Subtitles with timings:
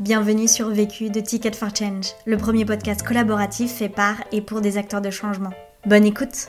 [0.00, 4.60] Bienvenue sur Vécu de Ticket for Change, le premier podcast collaboratif fait par et pour
[4.60, 5.50] des acteurs de changement.
[5.86, 6.48] Bonne écoute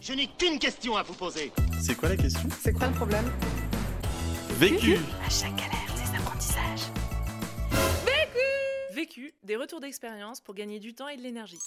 [0.00, 1.52] Je n'ai qu'une question à vous poser.
[1.80, 2.48] C'est quoi la question?
[2.60, 3.24] C'est quoi le problème?
[4.58, 6.90] Vécu À chaque galère, des apprentissages.
[8.94, 11.58] Vécu, des retours d'expérience pour gagner du temps et de l'énergie.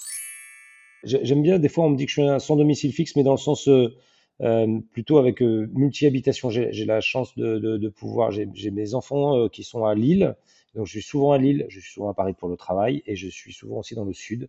[1.04, 3.16] J'ai- J'aime bien, des fois on me dit que je suis un sans domicile fixe,
[3.16, 3.94] mais dans le sens euh,
[4.42, 6.50] euh, plutôt avec euh, multi-habitation.
[6.50, 9.94] J'ai la chance de, de- de pouvoir, j'ai j'ai mes enfants euh, qui sont à
[9.94, 10.36] Lille,
[10.74, 13.16] donc je suis souvent à Lille, je suis souvent à Paris pour le travail, et
[13.16, 14.48] je suis souvent aussi dans le sud,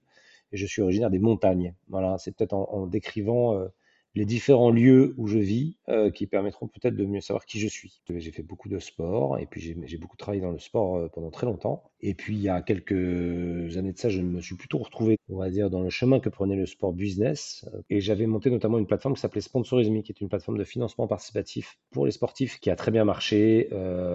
[0.52, 1.74] et je suis originaire des montagnes.
[1.90, 3.68] Voilà, c'est peut-être en, décrivant euh,
[4.16, 7.68] les différents lieux où je vis euh, qui permettront peut-être de mieux savoir qui je
[7.68, 8.02] suis.
[8.10, 11.32] J'ai fait beaucoup de sport, et puis j'ai beaucoup travaillé dans le sport euh, pendant
[11.32, 11.84] très longtemps.
[12.02, 15.38] Et puis il y a quelques années de ça, je me suis plutôt retrouvé, on
[15.38, 17.66] va dire, dans le chemin que prenait le sport business.
[17.74, 20.64] Euh, Et j'avais monté notamment une plateforme qui s'appelait Sponsorisme, qui est une plateforme de
[20.64, 23.70] financement participatif pour les sportifs, qui a très bien marché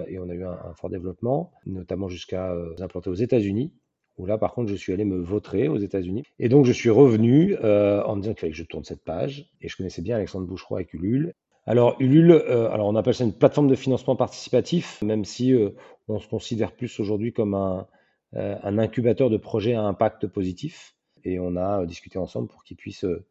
[0.08, 3.72] et on a eu un, un fort développement, notamment jusqu'à s'implanter aux États-Unis.
[4.18, 6.24] Où là, par contre, je suis allé me vautrer aux États-Unis.
[6.40, 9.04] Et donc, je suis revenu euh, en me disant qu'il fallait que je tourne cette
[9.04, 9.48] page.
[9.60, 11.34] Et je connaissais bien Alexandre Boucheron avec Ulule.
[11.66, 15.70] Alors, Ulule, euh, alors on appelle ça une plateforme de financement participatif, même si euh,
[16.08, 17.86] on se considère plus aujourd'hui comme un,
[18.32, 20.96] incubateur de projets à impact positif.
[21.24, 23.24] Et on a discuté ensemble pour qu'il puisse euh,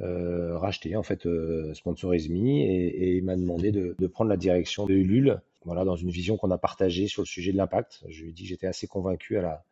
[0.00, 1.26] euh, racheter en fait
[1.74, 5.40] Sponsorisme et, et il m'a demandé de, de prendre la direction de Ulule.
[5.64, 8.02] Voilà, dans une vision qu'on a partagée sur le sujet de l'impact.
[8.08, 9.64] Je lui ai dit que j'étais assez convaincu à la,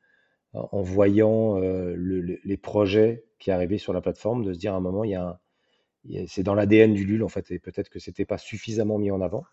[0.55, 4.75] en voyant euh, le- le- les projets qui arrivaient sur la plateforme, de se dire
[4.75, 5.41] à un moment, il y a
[6.27, 9.21] c'est dans l'ADN du LUL en fait, et peut-être que c'était pas suffisamment mis en
[9.21, 9.45] avant.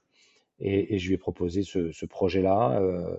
[0.59, 3.17] Et, et je lui ai proposé ce, ce projet-là euh,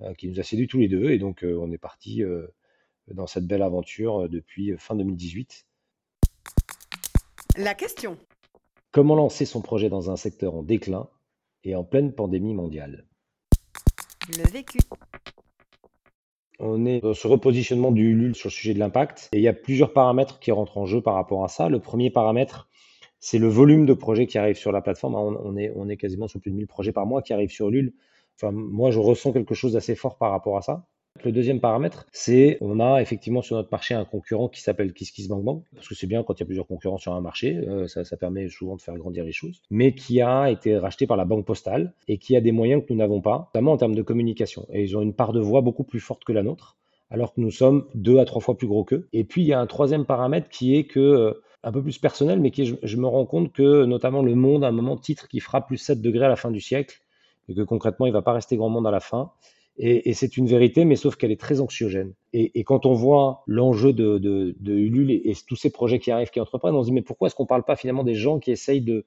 [0.00, 2.22] euh, qui nous a séduit tous les deux, et donc on est parti
[3.08, 5.66] dans cette belle aventure depuis fin 2018.
[7.58, 8.16] La question.
[8.90, 11.10] Comment lancer son projet dans un secteur en déclin
[11.64, 13.06] et en pleine pandémie mondiale?
[14.28, 14.78] Le vécu.
[16.64, 19.48] On est dans ce repositionnement du Ulule sur le sujet de l'impact et il y
[19.48, 21.68] a plusieurs paramètres qui rentrent en jeu par rapport à ça.
[21.68, 22.68] Le premier paramètre,
[23.18, 25.58] c'est le volume de projets qui arrivent sur la plateforme.
[25.58, 27.94] Est, on est quasiment sur plus de 1000 projets par mois qui arrivent sur Ulule.
[28.36, 30.86] Enfin, moi, je ressens quelque chose d'assez fort par rapport à ça.
[31.24, 35.62] Le deuxième paramètre, c'est on a effectivement sur notre marché un concurrent qui s'appelle KissKissBankBank,
[35.74, 38.16] parce que c'est bien quand il y a plusieurs concurrents sur un marché, euh, ça,
[38.16, 41.46] permet souvent de faire grandir les choses, mais qui a été racheté par la Banque
[41.46, 44.66] Postale et qui a des moyens que nous n'avons pas, notamment en termes de communication.
[44.72, 46.76] Et ils ont une part de voix beaucoup plus forte que la nôtre,
[47.10, 49.06] alors que nous sommes deux à trois fois plus gros qu'eux.
[49.12, 51.98] Et puis il y a un troisième paramètre qui est que, euh, un peu plus
[51.98, 54.72] personnel, mais qui est, je, je me rends compte que notamment le monde, à un
[54.72, 57.00] moment, titre qui fera plus 7 degrés à la fin du siècle,
[57.48, 59.30] et que concrètement, il ne va pas rester grand monde à la fin.
[59.78, 62.12] Et, c'est une vérité, mais sauf qu'elle est très anxiogène.
[62.34, 66.74] Et, quand on voit l'enjeu de, Ulule et, tous ces projets qui arrivent, qui entreprennent,
[66.74, 68.82] on se dit, mais pourquoi est-ce qu'on ne parle pas finalement des gens qui essayent
[68.82, 69.04] de,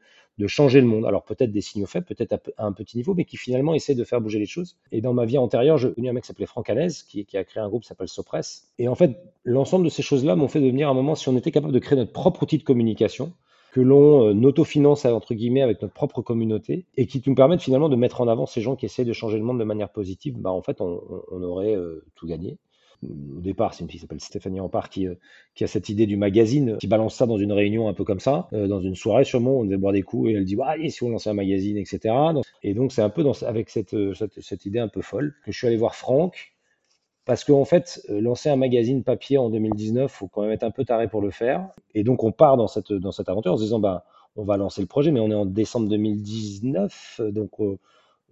[0.48, 1.06] changer le monde?
[1.06, 4.04] Alors peut-être des signaux faibles, peut-être à, un petit niveau, mais qui finalement essayent de
[4.04, 4.76] faire bouger les choses.
[4.92, 7.38] Et dans ma vie antérieure, j'ai connu un mec qui s'appelait Franck Hanez, qui, qui
[7.38, 8.68] a créé un groupe qui s'appelle Sopress.
[8.80, 11.38] Et en fait, l'ensemble de ces choses-là m'ont fait devenir à un moment, si on
[11.38, 13.34] était capable de créer notre propre outil de communication,
[13.76, 17.90] que l'on euh, autofinance entre guillemets avec notre propre communauté et qui nous permettent finalement
[17.90, 20.38] de mettre en avant ces gens qui essayent de changer le monde de manière positive,
[20.38, 21.02] bah en fait on,
[21.44, 22.58] aurait euh, tout gagné.
[23.04, 25.16] Au départ, c'est une fille qui s'appelle Stéphanie Ampard qui, euh,
[25.56, 28.22] qui a cette idée du magazine, qui balance ça dans une réunion un peu comme
[28.22, 30.90] ça, dans une soirée sûrement, on devait boire des coups et elle dit ouais, et
[30.90, 32.16] si on lançait un magazine, etc.
[32.64, 35.58] Et donc c'est un peu avec cette, cette, cette idée un peu folle que je
[35.58, 36.55] suis allé voir Franck
[37.26, 40.72] parce qu'en fait, euh, lancer un magazine papier en 2019, faut quand même être un
[40.72, 41.68] peu taré pour le faire.
[41.94, 44.06] Et donc, on part dans cette, dans cette aventure en se disant, bah,
[44.36, 47.78] on va lancer le projet, mais on est en décembre 2019, euh, donc euh,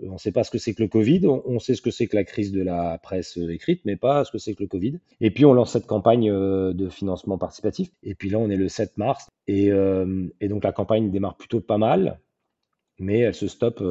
[0.01, 2.07] on ne sait pas ce que c'est que le Covid, on, sait ce que c'est
[2.07, 4.67] que la crise de la presse euh, écrite, mais pas ce que c'est que le
[4.67, 4.99] Covid.
[5.21, 7.89] Et puis, on lance cette campagne de financement participatif.
[8.01, 9.29] Et puis là, on est le 7 mars.
[9.47, 12.19] Et, et donc, la campagne démarre plutôt pas mal,
[12.97, 13.83] mais elle se stoppe.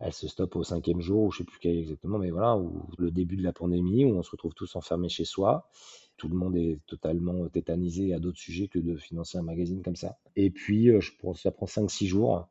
[0.00, 2.88] Elle se stoppe au cinquième jour, ou je sais plus quel exactement, mais voilà, ou
[2.98, 5.68] le début de la pandémie, où on se retrouve tous enfermés chez soi.
[6.16, 9.96] Tout le monde est totalement tétanisé à d'autres sujets que de financer un magazine comme
[9.96, 10.16] ça.
[10.36, 11.00] Et puis, euh,
[11.34, 12.48] ça prend 5-6 jours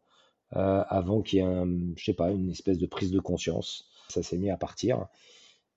[0.56, 3.90] euh, avant qu'il y ait, un, je sais pas, une espèce de prise de conscience.
[4.10, 5.07] Ça s'est mis à partir.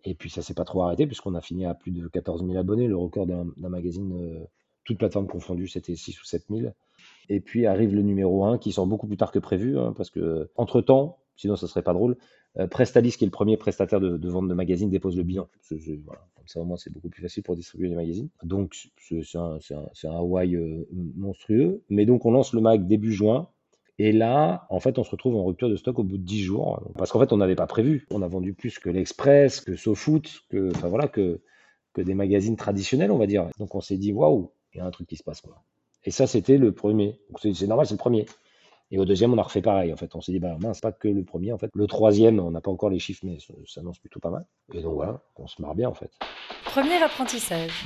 [0.04, 2.56] Et puis, ça s'est pas trop arrêté, puisqu'on a fini à plus de 14 000
[2.58, 2.86] abonnés.
[2.86, 4.44] Le record d'un magazine, euh,
[4.84, 6.72] toute plateforme confondue, c'était 6 ou 7 000.
[7.28, 10.10] Et puis arrive le numéro 1 qui sort beaucoup plus tard que prévu, hein, parce
[10.10, 12.16] que entre-temps, sinon ça serait pas drôle,
[12.58, 15.48] euh, Prestalis, qui est le premier prestataire de, vente de magazines, dépose le bilan.
[15.68, 18.28] Comme ça, au moins, c'est beaucoup plus facile pour distribuer les magazines.
[18.42, 20.86] Donc, c'est un, un, euh,
[21.16, 21.82] monstrueux.
[21.88, 23.48] Mais donc, on lance le mag début juin.
[23.98, 26.42] Et là, en fait, on se retrouve en rupture de stock au bout de 10
[26.42, 26.82] jours.
[26.96, 28.06] Parce qu'en fait, on n'avait pas prévu.
[28.10, 31.40] On a vendu plus que l'Express, que SoFoot, que, voilà, que,
[31.96, 33.48] des magazines traditionnels, on va dire.
[33.58, 35.42] Donc, on s'est dit, waouh, il y a un truc qui se passe.
[36.04, 37.20] Et ça, c'était le premier.
[37.40, 38.26] C'est normal, c'est le premier.
[38.92, 39.90] Et au deuxième, on a refait pareil.
[39.90, 41.50] En fait, on s'est dit, bah mince, pas que le premier.
[41.52, 44.28] En fait, le troisième, on n'a pas encore les chiffres, mais ça s'annonce plutôt pas
[44.28, 44.44] mal.
[44.74, 46.10] Et donc voilà, on se marre bien en fait.
[46.66, 47.84] Premier apprentissage.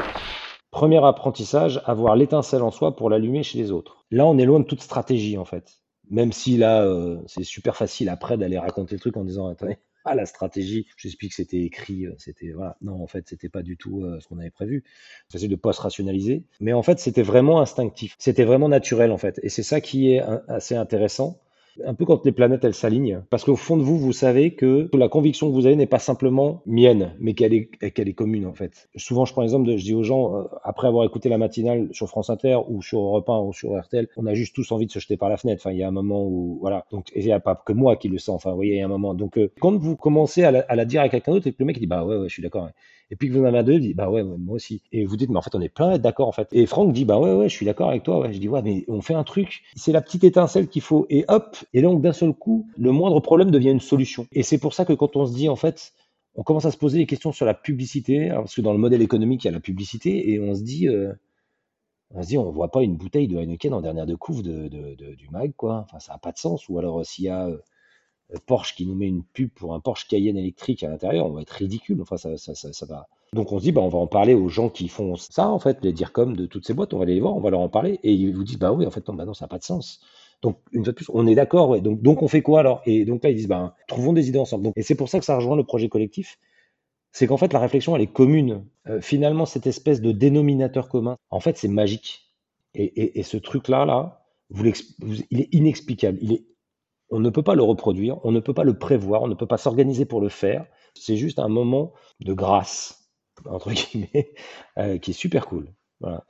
[0.72, 4.04] Premier apprentissage, avoir l'étincelle en soi pour l'allumer chez les autres.
[4.10, 5.80] Là, on est loin de toute stratégie en fait.
[6.10, 9.78] Même si là, euh, c'est super facile après d'aller raconter le truc en disant, attendez,
[10.14, 12.76] la stratégie, j'explique que c'était écrit, euh, c'était voilà.
[12.80, 14.84] Non, en fait, c'était pas du tout euh, ce qu'on avait prévu.
[15.28, 18.14] C'est de pas se rationaliser, mais en fait, c'était vraiment instinctif.
[18.18, 21.40] C'était vraiment naturel en fait, et c'est ça qui est assez intéressant
[21.84, 24.88] un peu quand les planètes elles s'alignent, parce qu'au fond de vous, vous savez que
[24.94, 28.46] la conviction que vous avez n'est pas simplement mienne, mais qu'elle est, qu'elle est commune
[28.46, 28.88] en fait.
[28.96, 32.08] Souvent, je prends l'exemple je dis aux gens, euh, après avoir écouté la matinale sur
[32.08, 34.92] France Inter ou sur Europe 1 ou sur RTL, on a juste tous envie de
[34.92, 35.62] se jeter par la fenêtre.
[35.64, 36.86] Enfin, il y a un moment où, voilà.
[36.90, 38.36] Donc, il n'y a pas que moi qui le sens.
[38.36, 39.14] Enfin, vous voyez, il y a un moment.
[39.14, 41.78] Donc, euh, quand vous commencez à la, dire à quelqu'un d'autre et que le mec
[41.78, 42.68] dit, bah ouais, ouais, je suis d'accord
[43.10, 44.82] et puis que vous en avez deux, dit bah ouais, moi aussi.
[44.92, 46.48] Et vous dites mais en fait on est plein d'accord en fait.
[46.52, 48.20] Et Franck dit bah ouais ouais, je suis d'accord avec toi.
[48.20, 48.32] Ouais.
[48.32, 51.24] Je dis ouais mais on fait un truc, c'est la petite étincelle qu'il faut et
[51.28, 51.56] hop.
[51.72, 54.26] Et donc d'un seul coup, le moindre problème devient une solution.
[54.32, 55.92] Et c'est pour ça que quand on se dit en fait
[56.36, 59.02] on commence à se poser des questions sur la publicité, parce que dans le modèle
[59.02, 61.12] économique, il y a la publicité, et on se dit, euh,
[62.10, 65.52] on se on voit pas une bouteille de Heineken en dernière de couve du mag,
[65.56, 65.86] quoi.
[65.86, 66.68] Enfin, ça n'a pas de sens.
[66.68, 67.58] Ou alors, s'il y a euh,
[68.46, 71.42] Porsche qui nous met une pub pour un Porsche Cayenne électrique à l'intérieur, on va
[71.42, 72.00] être ridicule.
[72.02, 73.08] Enfin, ça, ça, ça, va.
[73.32, 75.58] Donc on se dit, bah, on va en parler aux gens qui font ça, en
[75.58, 77.50] fait, les dire comme de toutes ces boîtes, on va aller les voir, on va
[77.50, 79.44] leur en parler, et ils vous disent, bah oui, en fait, non, bah non ça
[79.44, 80.00] n'a pas de sens.
[80.42, 81.80] Donc, une fois de plus, on est d'accord, ouais.
[81.80, 82.82] Donc, donc, on fait quoi alors?
[82.84, 84.70] Et donc là, ils disent, bah, trouvons des idées ensemble.
[84.76, 86.38] Et c'est pour ça que ça rejoint le projet collectif.
[87.12, 88.66] C'est qu'en fait, la réflexion, elle est commune.
[88.88, 92.30] Euh, finalement, cette espèce de dénominateur commun, en fait, c'est magique.
[92.74, 96.18] Et, et, ce truc-là, là, il est inexplicable.
[96.20, 96.44] Il est
[97.10, 99.46] on ne peut pas le reproduire, on ne peut pas le prévoir, on ne peut
[99.46, 100.66] pas s'organiser pour le faire.
[100.94, 103.10] C'est juste un moment de grâce,
[103.44, 104.34] entre guillemets,
[104.78, 105.72] euh, qui est super cool.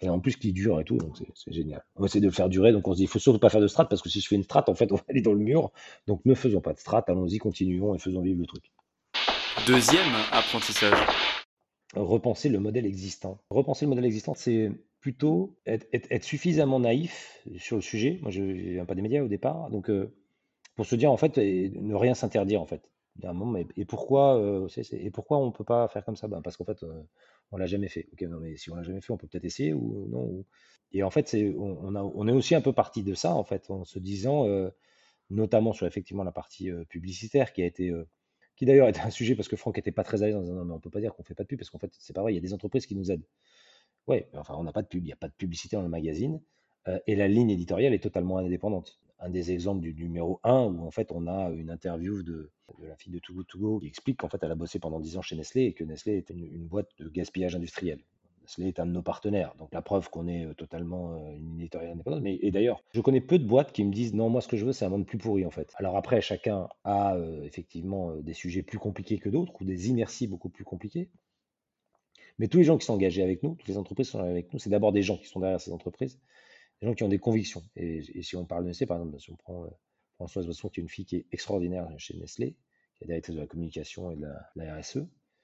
[0.00, 1.84] Et en plus qui dure et tout, donc c'est génial.
[1.96, 3.60] On essaie de le faire durer, donc on se dit, il faut surtout pas faire
[3.60, 5.32] de strat, parce que si je fais une strat, en fait, on va aller dans
[5.32, 5.72] le mur.
[6.06, 8.70] Donc ne faisons pas de strat, allons-y, continuons et faisons vivre le truc.
[9.66, 10.98] Deuxième apprentissage.
[11.94, 13.38] Repenser le modèle existant.
[13.50, 14.70] Repenser le modèle existant, c'est
[15.00, 18.18] plutôt être, suffisamment naïf sur le sujet.
[18.22, 20.14] Moi, je ne viens pas des médias au départ, donc euh,
[20.76, 22.90] pour se dire en fait et ne rien s'interdire en fait.
[23.24, 26.28] un moment, et pourquoi, euh, et pourquoi on peut pas faire comme ça?
[26.28, 27.02] Ben, Parce qu'en fait, euh,
[27.50, 28.08] on l'a jamais fait.
[28.12, 30.44] Ok, non, mais si on l'a jamais fait, on peut peut-être essayer ou non.
[30.92, 33.44] Et en fait, c'est, on, a, on est aussi un peu parti de ça en
[33.44, 34.70] fait, en se disant, euh,
[35.30, 37.92] notamment sur effectivement la partie publicitaire qui a été,
[38.56, 40.54] qui d'ailleurs était un sujet parce que Franck était pas très à l'aise en disant
[40.54, 42.14] non, mais on peut pas dire qu'on fait pas de pub parce qu'en fait, c'est
[42.14, 43.26] pas vrai, il y a des entreprises qui nous aident.
[44.08, 45.88] Ouais, enfin, on n'a pas de pub, il n'y a pas de publicité dans le
[45.88, 46.40] magazine
[47.06, 50.90] et la ligne éditoriale est totalement indépendante un des exemples du numéro 1 où en
[50.90, 52.50] fait on a une interview de,
[52.82, 55.00] la fille de Too Good To Go qui explique qu'en fait elle a bossé pendant
[55.00, 58.00] 10 ans chez Nestlé et que Nestlé est une, boîte de gaspillage industriel.
[58.42, 61.60] Nestlé est un de nos partenaires, donc la preuve qu'on est euh, totalement euh, une
[61.60, 62.22] éditoriale indépendante.
[62.22, 64.56] Mais, et d'ailleurs, je connais peu de boîtes qui me disent non, moi ce que
[64.56, 65.72] je veux c'est un monde plus pourri en fait.
[65.76, 70.26] Alors après, chacun a euh, effectivement des sujets plus compliqués que d'autres ou des inerties
[70.26, 71.08] beaucoup plus compliquées.
[72.38, 74.52] Mais tous les gens qui sont engagés avec nous, toutes les entreprises qui sont avec
[74.52, 76.18] nous, c'est d'abord des gens qui sont derrière ces entreprises
[76.80, 77.62] des gens qui ont des convictions.
[77.76, 79.68] Et, si on parle de Nestlé, par exemple, si on prend euh,
[80.16, 82.56] Françoise Bosson, qui est une fille qui est extraordinaire chez Nestlé,
[82.96, 84.26] qui est directrice de la communication et de
[84.56, 84.98] la, RSE,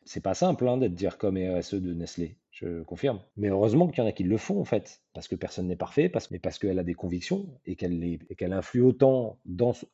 [0.04, 3.20] c'est pas simple hein, d'être dire comme RSE de Nestlé, je confirme.
[3.36, 5.76] Mais heureusement qu'il y en a qui le font en fait, parce que personne n'est
[5.76, 9.38] parfait, parce, mais parce qu'elle a des convictions et qu'elle qu'elle influe autant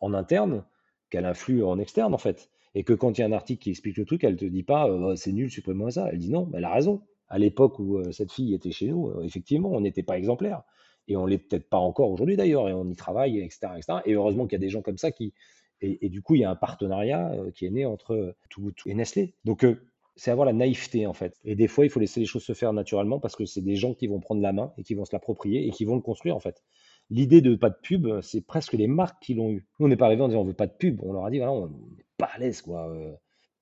[0.01, 0.65] en interne
[1.11, 2.51] qu'elle influe en externe en fait.
[2.75, 4.63] Et que quand il y a un article qui explique le truc, elle te dit
[4.63, 6.09] pas euh, c'est nul, supprime-moi ça.
[6.11, 7.03] Elle dit non, elle a raison.
[7.29, 10.63] À l'époque où euh, cette fille était chez nous, effectivement, on n'était pas exemplaire
[11.09, 13.69] et on l'est peut-être pas encore aujourd'hui d'ailleurs, et on y travaille, etc.
[13.77, 13.99] etc.
[14.05, 15.35] Et heureusement qu'il y a des gens comme ça qui.
[15.81, 18.95] Et, du coup, il y a un partenariat euh, qui est né entre tout, et
[18.95, 19.37] Nestlé.
[19.45, 19.81] Donc, euh,
[20.17, 21.39] c'est avoir la naïveté en fait.
[21.45, 23.77] Et des fois, il faut laisser les choses se faire naturellement parce que c'est des
[23.77, 26.01] gens qui vont prendre la main et qui vont se l'approprier et qui vont le
[26.01, 26.65] construire en fait.
[27.11, 29.69] L'idée de pas de pub, c'est presque les marques qui l'ont eu.
[29.79, 31.01] Nous, on n'est pas arrivé en disant on veut pas de pub.
[31.05, 32.89] On leur a dit voilà, on n'est pas à l'aise quoi.
[32.91, 33.15] Euh.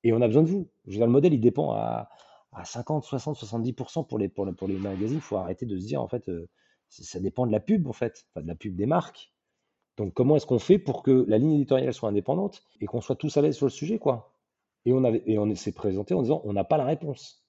[0.03, 0.71] Et on a besoin de vous.
[0.87, 2.09] Je veux dire, le modèle, il dépend à,
[2.53, 5.19] à 50, 60, 70% pour les, pour, pour les magazines.
[5.19, 6.31] Il faut arrêter de se dire en fait
[6.89, 9.33] ça dépend de la pub en fait, enfin de la pub des marques.
[9.97, 13.17] Donc comment est-ce qu'on fait pour que la ligne éditoriale soit indépendante et qu'on soit
[13.17, 14.33] tous à l'aise sur le sujet quoi?
[14.85, 17.45] Et on s'est présenté en disant on n'a pas la réponse.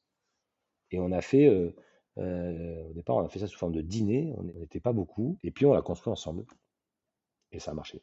[0.91, 1.75] Et on a fait euh,
[2.17, 5.37] euh, au départ on a fait ça sous forme de dîner, on n'était pas beaucoup
[5.43, 6.45] et puis on l'a construit ensemble
[7.51, 8.01] et ça a marché.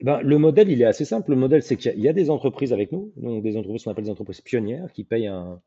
[0.00, 1.30] Eh ben, le modèle, il est assez simple.
[1.30, 4.04] Le modèle, c'est qu'il y, a des entreprises avec nous, donc des entreprises qu'on appelle
[4.04, 5.62] des entreprises pionnières, qui payent un,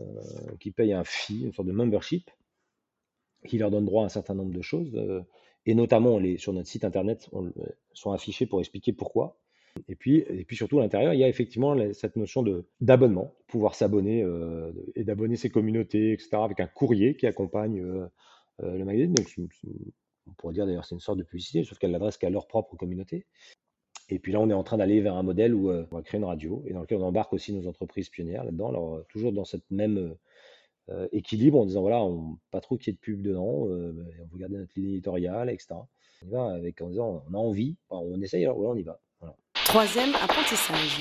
[0.00, 0.02] euh,
[0.60, 2.30] qui payent un fee, une sorte de membership,
[3.46, 4.94] qui leur donne droit à un certain nombre de choses.
[4.94, 5.22] Euh,
[5.66, 7.50] et notamment, les, sur notre site internet, on,
[7.92, 9.38] sont affichés pour expliquer pourquoi.
[9.88, 12.44] Et puis, et puis surtout à l'intérieur, il y a effectivement cette notion
[12.80, 18.06] d'abonnement, pouvoir s'abonner euh, et d'abonner ses communautés, etc., avec un courrier qui accompagne euh,
[18.60, 19.14] le magazine.
[19.14, 19.36] Donc,
[20.28, 22.76] on pourrait dire d'ailleurs c'est une sorte de publicité, sauf qu'elle l'adresse qu'à leur propre
[22.76, 23.26] communauté.
[24.10, 26.18] Et puis là, on est en train d'aller vers un modèle où on va créer
[26.18, 29.44] une radio et dans lequel on embarque aussi nos entreprises pionnières là-dedans, alors toujours dans
[29.44, 30.14] cette même
[31.12, 34.38] équilibre en disant voilà, on, pas trop qu'il y ait de pub dedans, on veut
[34.38, 35.74] garder notre ligne éditoriale, etc.
[36.22, 39.00] On y va avec en disant on a envie, on essaye, alors on y va.
[39.74, 41.00] Troisième apprentissage.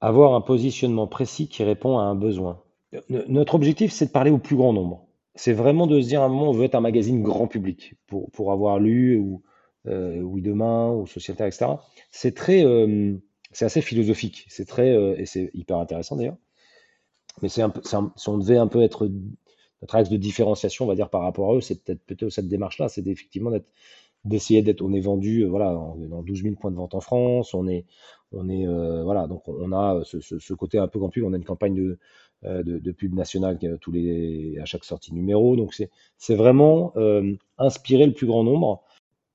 [0.00, 2.62] Avoir un positionnement précis qui répond à un besoin.
[3.08, 5.06] Notre objectif, c'est de parler au plus grand nombre.
[5.34, 7.94] C'est vraiment de se dire à un moment, on veut être un magazine grand public
[8.06, 9.42] pour, pour avoir lu ou
[9.86, 11.66] euh, Oui Demain ou Société, etc.
[12.10, 13.14] C'est très, euh,
[13.52, 14.46] c'est assez philosophique.
[14.48, 16.36] C'est très, euh, et c'est hyper intéressant d'ailleurs.
[17.42, 19.08] Mais c'est un peu, si on devait un peu être
[19.82, 22.88] notre axe de différenciation, on va dire par rapport à eux, c'est peut-être cette démarche-là,
[22.88, 23.50] c'est effectivement
[24.24, 27.52] d'essayer d'être, on est vendu, euh, voilà, dans 12 000 points de vente en France,
[27.52, 27.84] on est,
[28.32, 31.36] on est, euh, voilà, donc on a ce, ce, côté un peu pub, on a
[31.36, 31.98] une campagne de,
[32.44, 35.74] euh, de, pub nationale tous les, à chaque sortie numéro, donc
[36.16, 36.94] c'est vraiment
[37.58, 38.82] inspirer le plus grand nombre.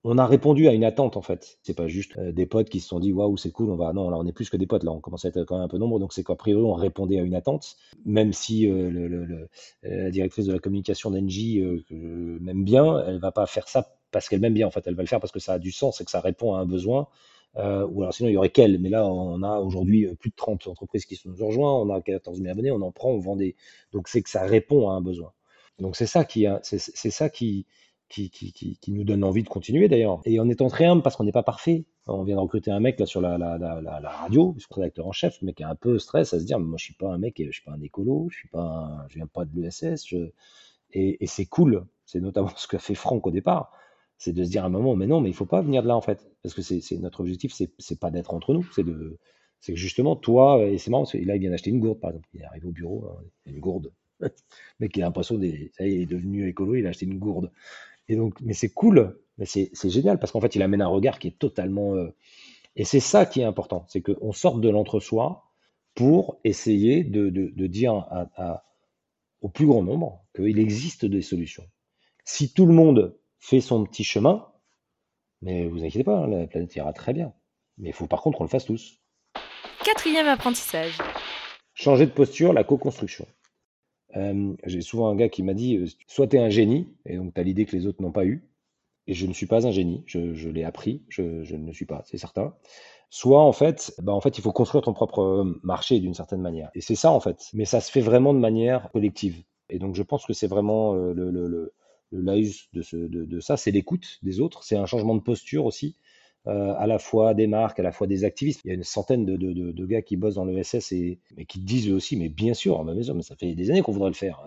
[0.06, 1.60] On a répondu à une attente en fait.
[1.62, 4.10] C'est pas juste des potes qui se sont dit waouh c'est cool, on va non
[4.10, 5.68] là on est plus que des potes là, on commence à être quand même un
[5.68, 7.75] peu nombreux donc c'est qu'à priori on répondait à une attente,
[8.06, 9.50] même si le, le,
[9.84, 14.39] la directrice de la communication d'Engie m'aime bien, elle va pas faire ça parce qu'elle
[14.39, 14.68] m'aime bien.
[14.68, 16.22] En fait, elle va le faire parce que ça a du sens et que ça
[16.22, 17.08] répond à un besoin.
[17.58, 18.79] Euh, ou alors sinon, il y aurait qu'elle.
[18.79, 21.74] Mais là, on a aujourd'hui euh, plus de 30 entreprises qui sont nous rejoint.
[21.74, 22.72] On a 14 000 abonnés.
[22.72, 23.56] On en prend, on vend des.
[23.91, 25.34] Donc, c'est que ça répond à un besoin.
[25.79, 27.65] Donc, c'est ça qui, c'est ça qui,
[28.10, 30.22] qui, qui, qui, nous donne envie de continuer d'ailleurs.
[30.25, 31.86] Et en étant très humble, parce qu'on n'est pas parfait.
[32.08, 35.08] On vient de recruter un mec là sur la, la, la, la, radio, le rédacteur
[35.08, 37.13] en chef, le mec est un peu stress à se dire, moi je suis pas
[37.13, 40.16] un mec, je suis pas un écolo, je suis pas, je viens pas de l'ESS,
[40.92, 41.86] et, c'est cool.
[42.06, 43.72] C'est notamment ce qu'a fait Franck au départ
[44.20, 45.88] c'est de se dire à un moment, mais non, mais il faut pas venir de
[45.88, 49.18] là en fait, parce que c'est notre objectif, c'est pas d'être entre nous, c'est de,
[49.62, 52.10] c'est que justement toi, et c'est marrant, parce là il vient d'acheter une gourde par
[52.10, 53.94] exemple, il arrive au bureau, hein, une gourde,
[54.80, 57.50] mais qui a l'impression des, il est devenu écolo, il a acheté une gourde,
[58.10, 61.20] et donc, mais c'est cool, mais c'est génial parce qu'en fait il amène un regard
[61.20, 62.13] qui est totalement, euh,
[62.75, 65.46] et c'est ça qui est important, c'est qu'on sorte de l'entre-soi
[65.96, 68.66] pour essayer de, de, de dire à,
[69.42, 71.66] au plus grand nombre qu'il existe des solutions.
[72.25, 74.48] Si tout le monde fait son petit chemin,
[75.42, 77.34] mais vous inquiétez pas, la planète ira très bien.
[77.78, 79.00] Mais il faut par contre qu'on le fasse tous.
[79.86, 80.98] Quatrième apprentissage.
[81.74, 83.25] Changer de posture, la co-construction.
[84.16, 87.18] Euh, j'ai souvent un gars qui m'a dit, euh, soit tu es un génie, et
[87.18, 88.44] donc tu as l'idée que les autres n'ont pas eu,
[89.08, 92.18] et je ne suis pas un génie, je, l'ai appris, je, ne suis pas, c'est
[92.18, 92.54] certain.
[93.10, 96.70] Soit en fait, bah en fait, il faut construire ton propre marché d'une certaine manière.
[96.75, 97.50] Et c'est ça en fait.
[97.54, 99.42] Mais ça se fait vraiment de manière collective.
[99.70, 101.74] Et donc je pense que c'est vraiment euh, le, le,
[102.12, 105.96] laïus de, ça, c'est l'écoute des autres, c'est un changement de posture aussi,
[106.48, 108.62] euh, à la fois des marques, à la fois des activistes.
[108.63, 111.89] Il y a une centaine de, gars qui bossent dans l'ESS et mais qui disent
[111.89, 114.43] eux aussi, mais bien sûr, mais ça fait des années qu'on voudrait le faire.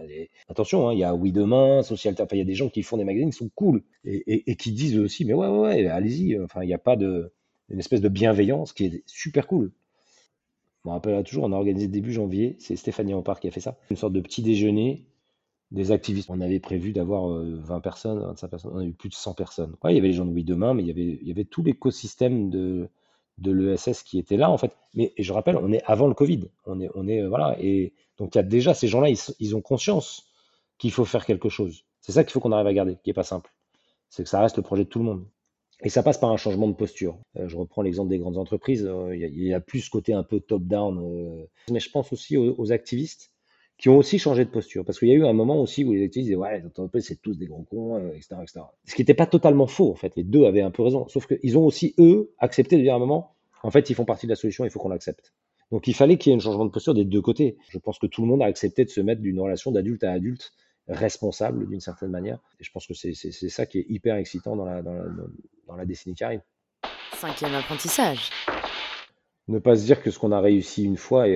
[0.49, 2.97] attention, hein, il y a Oui Demain, Social il y a des gens qui font
[2.97, 6.39] des magazines qui sont cool et, qui disent eux aussi, mais ouais, ouais, ouais allez-y.
[6.41, 7.33] Enfin, il n'y a pas de
[7.69, 9.73] une espèce de bienveillance qui est super cool.
[10.85, 13.61] Je me rappelle toujours, on a organisé début janvier, c'est Stéphanie Ampard qui a fait
[13.61, 15.07] ça, une sorte de petit déjeuner
[15.73, 16.31] des activistes.
[16.31, 19.35] On avait prévu d'avoir 20 euh, personnes, 25 personnes, on a eu plus de 100
[19.35, 19.75] personnes.
[19.85, 22.89] Il y avait les gens de Oui Demain, mais il y avait, tout l'écosystème de,
[23.43, 24.77] l'ESS qui était là, en fait.
[24.95, 26.49] Mais je rappelle, on est avant le Covid.
[26.67, 27.57] On est, on est, euh, voilà.
[27.59, 29.09] Et donc, il y a déjà ces gens-là,
[29.41, 30.27] ils, ont conscience
[30.79, 31.85] qu'il faut faire quelque chose.
[32.01, 33.51] C'est ça qu'il faut qu'on arrive à garder, qui est pas simple.
[34.11, 35.25] C'est que ça reste le projet de tout le monde.
[35.85, 37.19] Et ça passe par un changement de posture.
[37.37, 38.89] Euh, je reprends l'exemple des grandes entreprises.
[39.13, 41.47] Il y, a, plus ce côté un peu top-down.
[41.71, 43.32] mais je pense aussi aux activistes
[43.79, 44.85] qui ont aussi changé de posture.
[44.85, 47.07] Parce qu'il y a eu un moment aussi où les activistes disaient Ouais, les entreprises,
[47.07, 48.61] c'est tous des gros cons, etc., euh, etc.
[48.87, 50.15] Ce qui n'était pas totalement faux, en fait.
[50.17, 51.09] Les deux avaient un peu raison.
[51.09, 54.05] Sauf qu'ils ont aussi, eux, accepté de dire à un moment En fait, ils font
[54.05, 55.33] partie de la solution, il faut qu'on l'accepte.
[55.73, 57.57] Donc il fallait qu'il y ait un changement de posture des deux côtés.
[57.71, 60.13] Je pense que tout le monde a accepté de se mettre d'une relation d'adulte à
[60.13, 60.53] adulte
[60.87, 62.39] responsable d'une certaine manière.
[62.61, 65.05] Et je pense que c'est ça qui est hyper excitant dans la, dans la,
[65.67, 66.43] dans la décennie qui arrive.
[67.15, 68.31] Cinquième apprentissage.
[69.49, 71.35] Ne pas se dire que ce qu'on a réussi une fois est,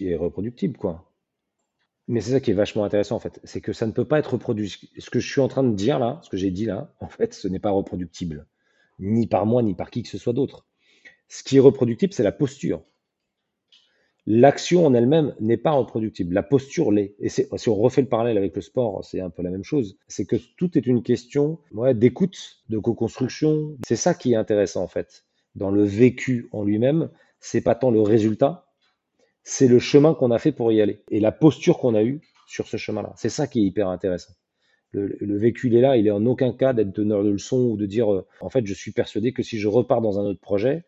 [0.00, 1.09] est reproductible, quoi.
[2.10, 4.18] Mais c'est ça qui est vachement intéressant en fait, c'est que ça ne peut pas
[4.18, 4.90] être reproduit.
[4.98, 7.06] Ce que je suis en train de dire là, ce que j'ai dit là, en
[7.06, 8.48] fait, ce n'est pas reproductible,
[8.98, 10.66] ni par moi, ni par qui que ce soit d'autre.
[11.28, 12.82] Ce qui est reproductible, c'est la posture.
[14.26, 17.14] L'action en elle-même n'est pas reproductible, la posture l'est.
[17.20, 19.96] Et si on refait le parallèle avec le sport, c'est un peu la même chose.
[20.08, 21.60] C'est que tout est une question
[21.94, 23.76] d'écoute, de co-construction.
[23.86, 25.26] C'est ça qui est intéressant en fait.
[25.54, 28.66] Dans le vécu en lui-même, c'est pas tant le résultat,
[29.50, 32.20] c'est le chemin qu'on a fait pour y aller et la posture qu'on a eue
[32.46, 33.12] sur ce chemin-là.
[33.16, 34.32] C'est ça qui est hyper intéressant.
[34.92, 37.76] Le, vécu, il est là, il est en aucun cas d'être donneur de leçons ou
[37.76, 40.40] de dire, euh, en fait, je suis persuadé que si je repars dans un autre
[40.40, 40.84] projet,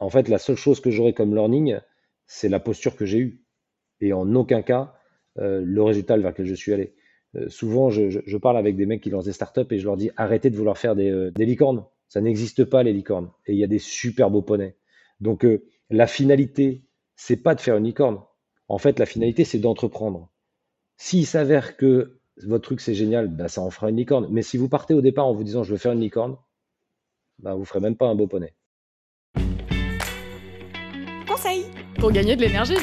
[0.00, 1.78] en fait, la seule chose que j'aurai comme learning,
[2.26, 3.44] c'est la posture que j'ai eue.
[4.00, 4.96] Et en aucun cas,
[5.38, 6.94] euh, le résultat vers lequel je suis allé.
[7.36, 10.10] Euh, souvent, je, parle avec des mecs qui lancent des startups et je leur dis
[10.16, 11.84] arrêtez de vouloir faire des, des licornes.
[12.08, 13.30] Ça n'existe pas, les licornes.
[13.46, 14.74] Et il y a des super beaux poneys.
[15.20, 15.46] Donc,
[15.90, 16.84] la finalité,
[17.16, 18.20] c'est pas de faire une licorne.
[18.68, 20.30] En fait, la finalité, c'est d'entreprendre.
[20.96, 24.28] S'il s'avère que votre truc c'est génial, bah, ça en fera une licorne.
[24.30, 26.36] Mais si vous partez au départ en vous disant je veux faire une licorne,
[27.38, 28.54] bah, vous ferez même pas un beau poney.
[31.26, 31.64] Conseil
[31.98, 32.76] pour gagner de l'énergie.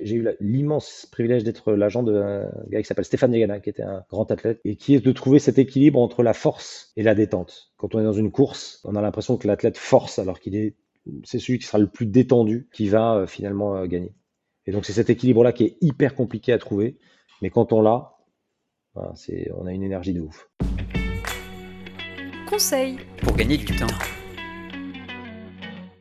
[0.00, 4.04] J'ai eu l'immense privilège d'être l'agent d'un gars qui s'appelle Stéphane Yagana, qui était un
[4.08, 7.72] grand athlète, et qui est de trouver cet équilibre entre la force et la détente.
[7.76, 10.76] Quand on est dans une course, on a l'impression que l'athlète force alors qu'il est,
[11.24, 14.14] c'est celui qui sera le plus détendu qui va euh, finalement euh, gagner.
[14.66, 16.98] Et donc c'est cet équilibre-là qui est hyper compliqué à trouver,
[17.42, 18.16] mais quand on l'a,
[18.94, 20.48] voilà, c'est, on a une énergie de ouf.
[22.48, 23.86] Conseil Pour gagner du temps.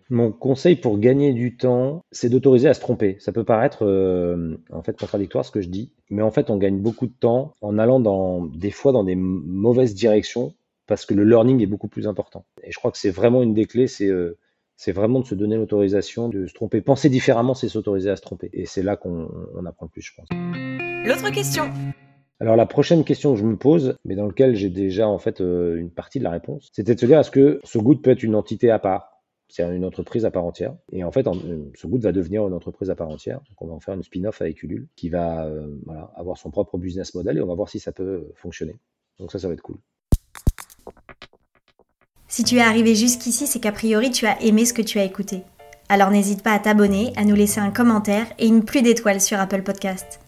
[0.09, 3.17] Mon conseil pour gagner du temps, c'est d'autoriser à se tromper.
[3.19, 6.57] Ça peut paraître euh, en fait contradictoire ce que je dis, mais en fait on
[6.57, 10.53] gagne beaucoup de temps en allant dans des fois dans des mauvaises directions
[10.87, 12.45] parce que le learning est beaucoup plus important.
[12.63, 14.37] Et je crois que c'est vraiment une des clés, c'est euh,
[14.77, 16.81] c'est vraiment de se donner l'autorisation de se tromper.
[16.81, 18.49] Penser différemment, c'est s'autoriser à se tromper.
[18.53, 20.27] Et c'est là qu'on on apprend le plus, je pense.
[21.05, 21.63] L'autre question
[22.39, 25.41] Alors la prochaine question que je me pose, mais dans laquelle j'ai déjà en fait
[25.41, 28.11] euh, une partie de la réponse, c'était de se dire est-ce que ce good peut
[28.11, 29.13] être une entité à part?
[29.49, 30.75] C'est une entreprise à part entière.
[30.91, 33.39] Et en fait, en- euh, ce good va devenir une entreprise à part entière.
[33.49, 36.51] Donc, on va en faire une spin-off avec Ulule qui va euh, voilà, avoir son
[36.51, 38.75] propre business model et on va voir si ça peut fonctionner.
[39.19, 39.77] Donc ça, ça va être cool.
[42.29, 45.03] Si tu es arrivé jusqu'ici, c'est qu'a priori tu as aimé ce que tu as
[45.03, 45.43] écouté.
[45.87, 49.39] Alors n'hésite pas à t'abonner, à nous laisser un commentaire et une pluie d'étoiles sur
[49.39, 50.19] Apple Podcast.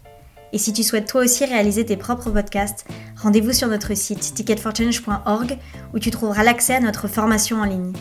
[0.54, 2.86] Et si tu souhaites toi aussi réaliser tes propres podcasts,
[3.22, 5.58] rendez-vous sur notre site ticketforchange.org
[5.94, 7.92] où tu trouveras l'accès à notre formation en ligne.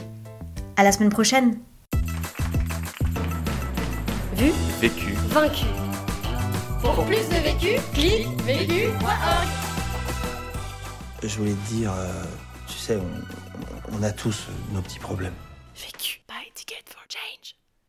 [0.76, 1.58] À la semaine prochaine
[4.36, 5.14] Vu Vécu.
[5.30, 5.66] Vaincu.
[6.80, 9.48] Pour plus de vécu, clique vécu.org.
[11.24, 12.22] Je voulais te dire, euh,
[12.88, 15.34] sais, on, on a tous nos petits problèmes.
[15.76, 17.37] Vécu by Ticket for Jane.